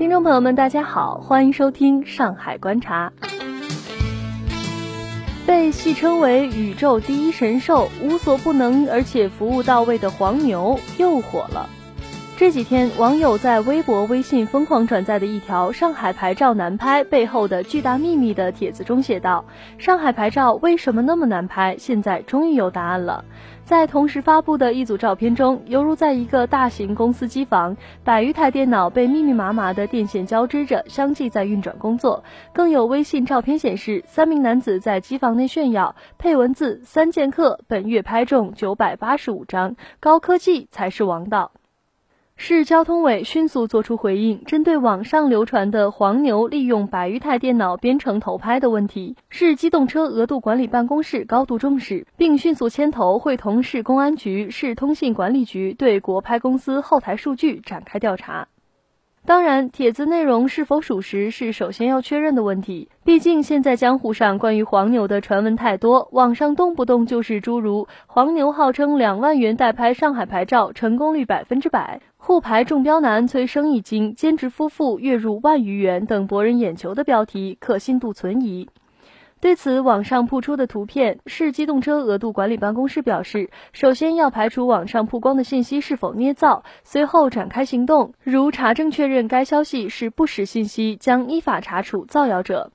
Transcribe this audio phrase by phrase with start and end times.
[0.00, 3.12] 听众朋友们，大家好，欢迎收听《上海观察》。
[5.46, 11.68] 被戏称为宇宙第一神兽、无所不能而且服务到位的黄牛又火了。
[12.40, 19.44] 这几天，网友在微博、微信疯狂转载的一条“上海牌照难拍背后的巨大秘密”的帖子中写道
[19.76, 21.76] ：“上海牌照为什么那么难拍？
[21.78, 23.22] 现在终于有答案了。”
[23.62, 32.24] 在同时发布的一组照片中，犹如在一个大型公司机房，百余台电脑被密密麻麻的电线交织着，相继在运转工作。
[32.54, 41.52] 更有微信照片显示，三名男子在机房内炫耀，配文字：“三剑客本月拍中九百八十五张，高科技才是王道。”
[42.42, 58.48] 市交通委迅速作出回应，针对网上流传的黄牛利用百余台电脑编程偷拍的问题，市机动车额度管理办公室高度重视，并迅速牵头会同市公安局、市通信管理局对国拍公司后台数据展开调查。
[59.26, 62.88] 当然，帖子内容是否属实是首先要确认的问题。
[63.04, 72.00] 毕竟现在江湖上关于黄牛的传闻太多，网上动不动就是诸如“黄牛号称两万元代拍上海牌照，成功率百分之百”。
[72.22, 78.68] 沪牌中标男催生意经，兼职夫妇月入万余元等博人眼球的标题，可信度存疑。
[79.40, 92.70] 对此，网上曝出的图片，市机动车额度管理办公室表示，首先要排除网上曝光的信息是否捏造，随后展开行动，如查证确认该消息是不实信息，将依法查处造谣者。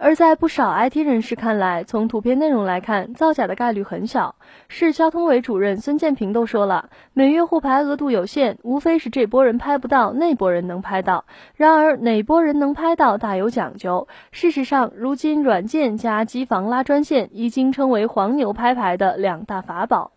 [0.00, 4.36] 而在不少 IT 人士看来，从图片内容来看，造假的概率很小。
[4.68, 11.24] 市交通委主任孙建平都说了，每月沪牌额度有限，无非是这波人拍不到，那波人能拍到。
[11.56, 14.06] 然而哪波人能拍到，大有讲究。
[14.30, 20.12] 事实上，如今软件加机房拉专线，已经成为黄牛拍牌的两大法宝。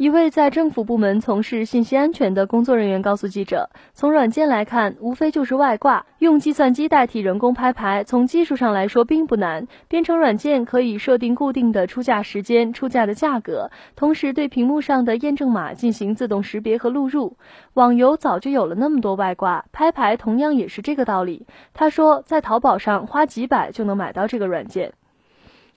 [0.00, 8.02] 一位在政府部门从事信息安全的工作人员告诉记者：“从软件来看，无非就是外挂，用计算机代替人工拍牌。
[8.02, 9.66] 从技术上来说，并不难。
[9.88, 17.36] 编程软件可以设定固定的出价时间、出价的价格，同时对屏幕上的验证码进行自动识别和录入。
[17.74, 24.94] 网游早就有了那么多外挂，拍牌同样也是这个道理。”他说：“在淘宝上花几百就能买到这个软件。”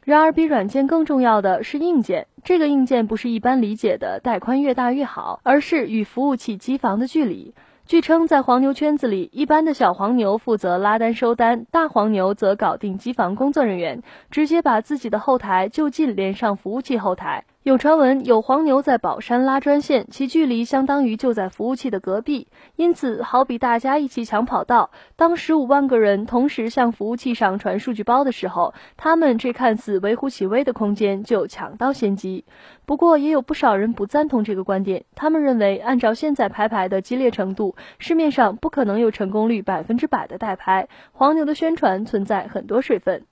[0.05, 2.27] 然而，比软件更重要的是硬件。
[2.43, 7.53] 这个硬件不是一般理解的带宽越大越好，而是与服务器机房的距离。
[7.85, 17.43] 据称，在黄牛圈子里，一般的小黄牛负责拉单收单，大黄牛则搞定机房工作人员，直接把自己的后台就近连上服务器后台。
[17.63, 24.91] 有传闻有黄牛在宝山拉专线，其距离相当于就在服务器的隔壁，因此好比大家一起抢跑道。
[25.16, 32.44] 当十五万个人同时向服务器上传数据包的时候，他们这看似微乎其微的空间就抢到先机。
[32.85, 43.24] 不过也有不少人不赞同这个观点，他们认为按照现在拍牌的激烈程度，市面上不可能有成功率百分之百的代拍，黄牛的宣传存在很多水分。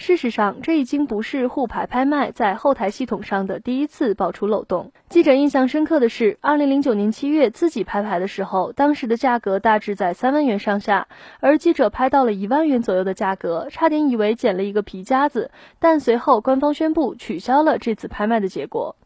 [0.00, 4.90] 事实上，这已经不是沪牌拍卖在后台系统上的第一次爆出漏洞。
[5.10, 11.06] 记者印象深刻的是，二零零九年七月自己拍牌的时候，当时的价格大致在三万元上下，
[11.40, 15.50] 而记者拍到了一万元左右的价格，差点以为捡了一个皮夹子。
[15.78, 18.96] 但随后官方宣布取消了这次拍卖的结果。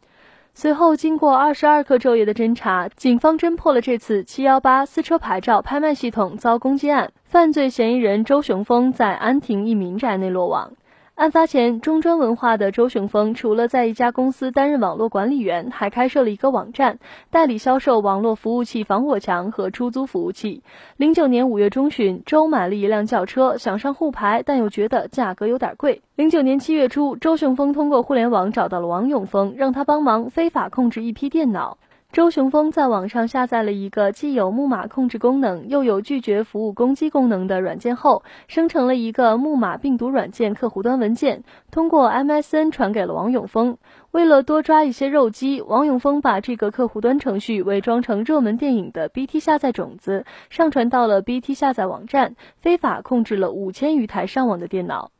[0.53, 10.71] 随后经过二十二个昼夜的侦查，警方侦破了这次七幺八私车牌照拍卖系统遭攻击案，犯罪嫌疑人周雄峰在安亭一民宅内落网。
[11.15, 16.99] 案发前，中专文化的周雄峰除了在一家公司担任网络管理员，还开设了一个网站，
[17.31, 20.61] 代理销售网络服务器防火墙和出租服务器。
[20.97, 26.01] 零九年五月中旬，周买了一辆轿车，想上沪牌，但又觉得价格有点贵。
[26.17, 31.77] 零九年七月初，周雄峰通过互联网找到了王永峰，让他帮忙非法控制一批电脑。
[32.15, 43.77] 周雄峰在网上下载了一个既有木马控制功能，又有拒绝服务攻击功能的软件后，生成了一个木马病毒软件客户端文件，通过 MSN 传给了王永峰。
[44.11, 55.11] 为了多抓一些肉鸡，王永峰把这个客户端程序伪装成热门电影的 BT 下载种子，上传到了 BT 下载网站，非法控制了五千余台上网的电脑。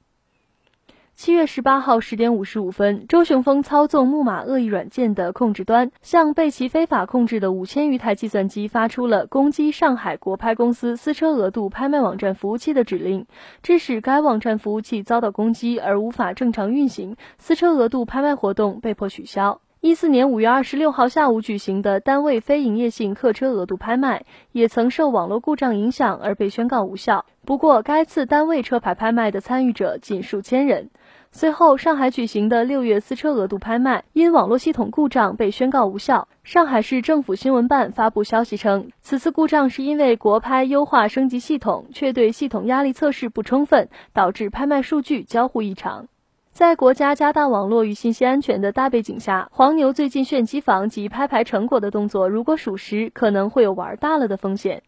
[1.18, 13.26] 七月十八号十点五十五分，周雄峰操纵木马恶意软件的控制端，向被其非法控制的五千余台计算机发出了攻击上海国拍公司私车额度拍卖网站服务器的指令，
[13.64, 19.62] 致使该网站服务器遭到攻击而无法正常运行，私车额度拍卖活动被迫取消。
[19.82, 27.26] 一四年五月二十六号下午举行的单位非营业性客车额度拍卖，也曾受网络故障影响而被宣告无效。
[27.46, 30.90] 不过，该次单位车牌拍卖的参与者仅数千人。
[31.38, 36.30] 随后，上海举行的六月私车额度拍卖因网络系统故障被宣告无效。
[36.46, 46.08] 上海市政府新闻办发布消息称，此次故障是因为国拍优化升级系统，却对系统压力测试不充分，导致拍卖数据交互异常。
[46.54, 54.84] 在国家加大网络与信息安全的大背景下，黄牛最近炫机房及拍牌成果的动作，如果属实，可能会有玩大了的风险。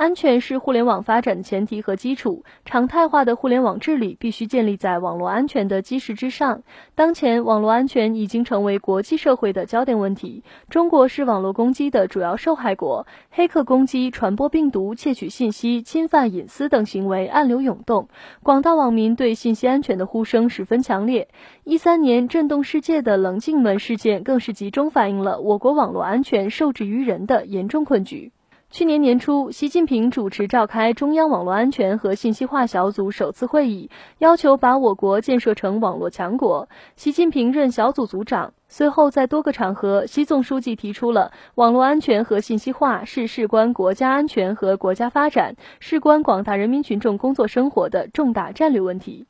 [0.00, 6.62] 安全是互联网发展的前提和基础，常态化的互联网治理必须建立在网络安全的基石之上。
[6.94, 10.42] 当前，网络安全已经成为国际社会的焦点问题。
[10.70, 18.08] 中国是网络攻击的主要受害国，黑客攻击、传播病毒、窃取信息、侵犯隐私等行为暗流涌动，
[18.42, 21.28] 广大网民对信息安全的呼声十分强烈。
[21.62, 28.32] 一三年震动世界的棱镜门事件，更是集中反映了我国网络安全受制于人的严重困局。
[28.72, 36.68] 去年年初，习近平主持召开中央网络安全和信息化小组首次会议，要求把我国建设成网络强国。
[36.94, 38.52] 习近平任小组组长。
[38.68, 49.26] 随后，在多个场合，习总书记提出了网络安全和信息化是事关国家安全和国家发展、事关广大人民群众工作生活的重大战略问题。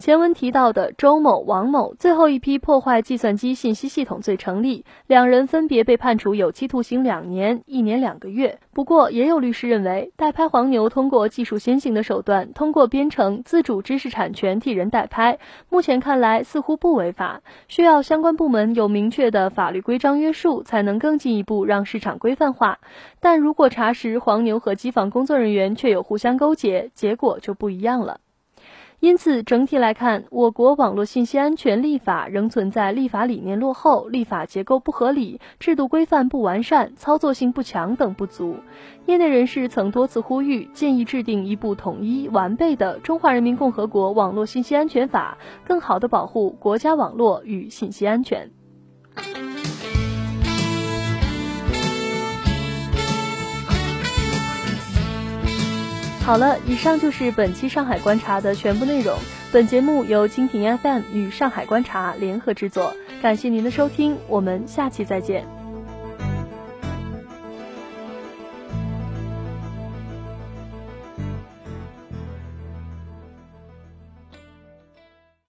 [0.00, 8.58] 前文提到的周某、王某最后一批破坏计算机信息系统罪成立，两人分别被判处有期徒刑两年、一年两个月。
[8.72, 15.38] 不过，也有律师认为，代拍黄牛通过技术先行的手段，通过编程自主知识产权替人代拍，
[15.68, 22.78] 目前看来似乎不违法，需要相关部门有明确的法律规章约束，才能更进一步让市场规范化。
[23.20, 28.20] 但如果查实黄牛和机房工作人员确有互相勾结，结果就不一样了。
[29.00, 38.56] 因此，整体来看，我国网络信息安全立法仍存在立法理念落后、立法结构不合理、制度规范不完善、操作性不强等不足。
[39.06, 48.50] 业内人士曾多次呼吁，建议制定一部统一完备的《中华人民共和国网络信息安全法》，更好地保护国家网络与信息安全。
[56.22, 59.18] 好了，以上就是本期上海观察的全部内容。
[59.50, 65.59] 本节目由蜻蜓 FM 与上海观察联合制作，感谢您的收听，我们下期再见。